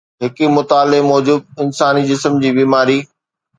[0.23, 2.99] هڪ مطالعي موجب، انساني جسم جي بيماري